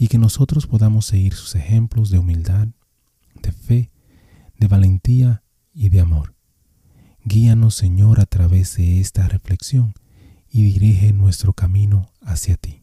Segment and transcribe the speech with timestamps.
[0.00, 2.68] y que nosotros podamos seguir sus ejemplos de humildad,
[3.42, 3.90] de fe,
[4.58, 6.34] de valentía y de amor.
[7.22, 9.92] Guíanos, Señor, a través de esta reflexión
[10.48, 12.82] y dirige nuestro camino hacia ti.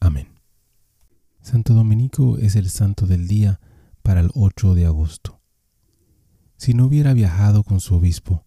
[0.00, 0.28] Amén.
[1.42, 3.60] Santo Dominico es el santo del día
[4.02, 5.42] para el 8 de agosto.
[6.56, 8.46] Si no hubiera viajado con su obispo,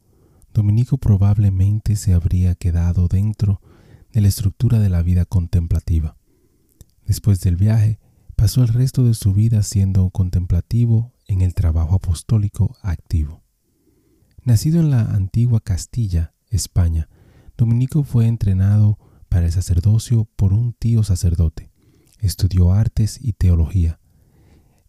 [0.52, 3.62] Dominico probablemente se habría quedado dentro
[4.12, 6.17] de la estructura de la vida contemplativa.
[7.08, 8.00] Después del viaje,
[8.36, 13.44] pasó el resto de su vida siendo contemplativo en el trabajo apostólico activo.
[14.44, 17.10] Nacido en la antigua Castilla, España,
[17.58, 21.72] Dominico fue entrenado para el sacerdocio por un tío sacerdote.
[22.20, 24.00] Estudió artes y teología.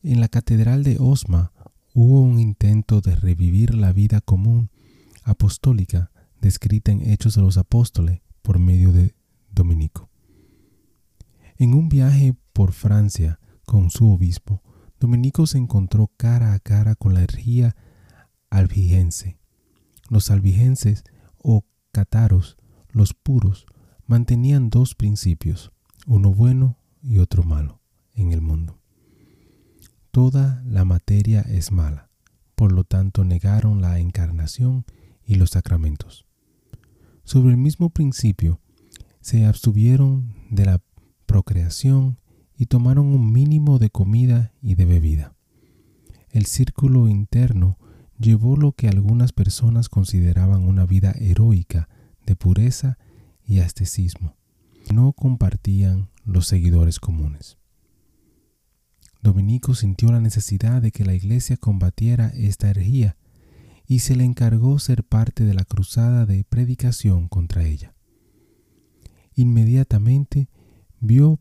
[0.03, 1.53] En la Catedral de Osma
[1.95, 4.71] hubo un intento de revivir la vida común
[5.23, 9.15] apostólica descrita en Hechos de los Apóstoles por medio de
[9.51, 10.09] Dominico.
[11.61, 14.63] En un viaje por Francia con su obispo,
[15.01, 17.75] Dominico se encontró cara a cara con la herejía
[18.49, 19.41] albigense.
[20.09, 21.03] Los albigenses
[21.37, 22.57] o cataros
[22.91, 23.67] los puros
[24.07, 25.73] mantenían dos principios,
[26.07, 27.81] uno bueno y otro malo,
[28.15, 28.79] en el mundo.
[30.13, 32.09] Toda la materia es mala,
[32.55, 34.85] por lo tanto negaron la encarnación
[35.25, 36.25] y los sacramentos.
[37.25, 38.61] Sobre el mismo principio,
[39.21, 40.81] se abstuvieron de la
[41.39, 42.19] procreación
[42.57, 45.37] y tomaron un mínimo de comida y de bebida.
[46.31, 47.79] El círculo interno
[48.19, 51.89] llevó lo que algunas personas consideraban una vida heroica
[52.27, 52.99] de pureza
[53.45, 54.35] y ascetismo.
[54.93, 57.57] No compartían los seguidores comunes.
[59.23, 63.17] Dominico sintió la necesidad de que la iglesia combatiera esta herejía
[63.87, 67.95] y se le encargó ser parte de la cruzada de predicación contra ella.
[69.37, 70.49] Inmediatamente
[71.01, 71.41] vio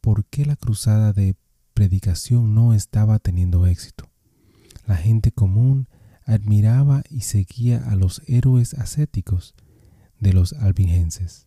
[0.00, 1.36] por qué la cruzada de
[1.74, 4.10] predicación no estaba teniendo éxito.
[4.86, 5.88] La gente común
[6.24, 9.54] admiraba y seguía a los héroes ascéticos
[10.18, 11.46] de los albigenses.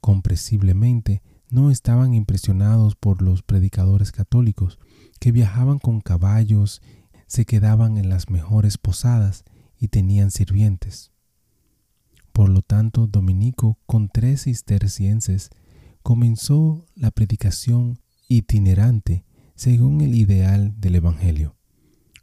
[0.00, 4.78] Comprensiblemente, no estaban impresionados por los predicadores católicos
[5.18, 6.80] que viajaban con caballos,
[7.26, 9.44] se quedaban en las mejores posadas
[9.78, 11.10] y tenían sirvientes.
[12.32, 15.50] Por lo tanto, Dominico, con tres cistercienses,
[16.02, 19.24] comenzó la predicación itinerante
[19.54, 21.56] según el ideal del Evangelio.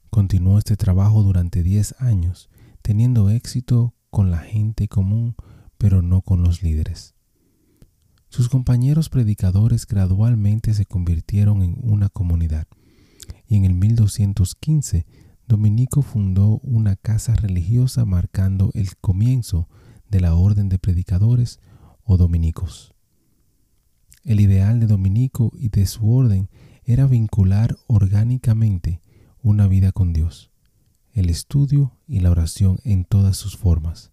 [0.10, 2.50] Continuó este trabajo durante diez años,
[2.82, 5.36] teniendo éxito con la gente común
[5.78, 7.14] pero no con los líderes.
[8.30, 12.68] Sus compañeros predicadores gradualmente se convirtieron en una comunidad
[13.48, 15.06] y en el 1215
[15.48, 19.70] Dominico fundó una casa religiosa marcando el comienzo
[20.10, 21.60] de la orden de predicadores
[22.04, 22.97] o dominicos.
[24.28, 26.50] El ideal de Dominico y de su orden
[26.84, 29.00] era vincular orgánicamente
[29.42, 30.52] una vida con Dios,
[31.14, 34.12] el estudio y la oración en todas sus formas,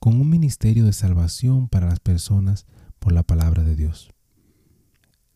[0.00, 2.66] con un ministerio de salvación para las personas
[2.98, 4.10] por la palabra de Dios.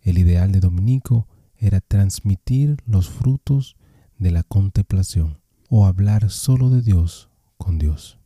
[0.02, 3.76] El ideal de Dominico era transmitir los frutos
[4.18, 5.38] de la contemplación
[5.68, 8.18] o hablar solo de Dios con Dios.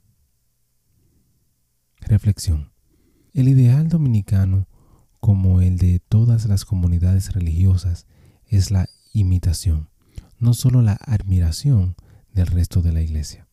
[2.00, 2.72] Reflexión.
[3.34, 4.68] El ideal dominicano,
[5.22, 8.06] como el de todas las comunidades religiosas,
[8.48, 9.88] es la imitación,
[10.40, 11.94] no solo la admiración
[12.34, 13.46] del resto de la iglesia.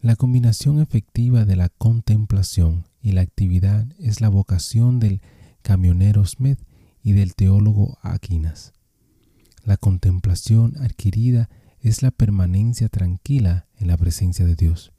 [0.00, 5.20] La combinación efectiva de la contemplación y la actividad es la vocación del
[5.60, 6.58] camionero Smith
[7.02, 8.72] y del teólogo Aquinas.
[9.66, 14.90] La contemplación adquirida es la permanencia tranquila en la presencia de Dios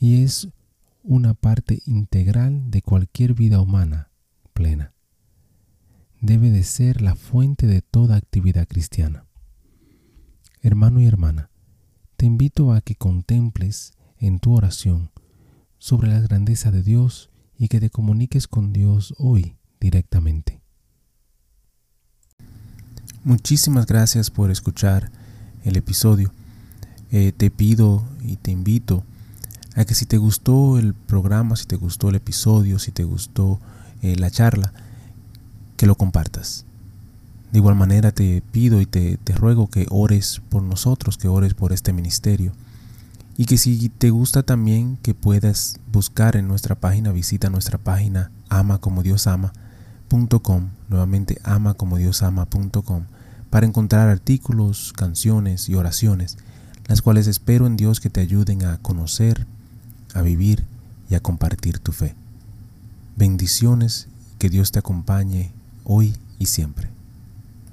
[0.00, 0.48] y es
[1.04, 4.09] una parte integral de cualquier vida humana
[4.52, 4.92] plena.
[6.20, 9.24] debe de ser la fuente de toda actividad cristiana.
[10.60, 11.50] Hermano y hermana,
[12.16, 15.10] te invito a que contemples en tu oración
[15.78, 20.60] sobre la grandeza de Dios y que te comuniques con Dios hoy directamente.
[23.24, 25.10] Muchísimas gracias por escuchar
[25.64, 26.32] el episodio.
[27.10, 29.04] Eh, te pido y te invito
[29.74, 33.60] a que si te gustó el programa, si te gustó el episodio, si te gustó
[34.02, 34.72] eh, la charla,
[35.76, 36.64] que lo compartas.
[37.52, 41.54] De igual manera te pido y te, te ruego que ores por nosotros, que ores
[41.54, 42.52] por este ministerio.
[43.36, 48.30] Y que si te gusta también que puedas buscar en nuestra página, visita nuestra página
[48.50, 53.04] amacomodiosama.com, nuevamente amacomodiosama.com,
[53.48, 56.38] para encontrar artículos, canciones y oraciones,
[56.86, 59.46] las cuales espero en Dios que te ayuden a conocer,
[60.14, 60.64] a vivir
[61.08, 62.14] y a compartir tu fe.
[63.16, 64.08] Bendiciones,
[64.38, 65.52] que Dios te acompañe
[65.84, 66.90] hoy y siempre.